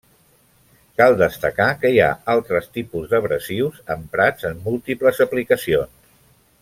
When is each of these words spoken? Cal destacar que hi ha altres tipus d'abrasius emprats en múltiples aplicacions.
Cal 1.01 1.17
destacar 1.17 1.67
que 1.83 1.91
hi 1.95 1.99
ha 2.05 2.07
altres 2.33 2.71
tipus 2.79 3.05
d'abrasius 3.11 3.79
emprats 3.97 4.49
en 4.51 4.59
múltiples 4.71 5.21
aplicacions. 5.27 6.13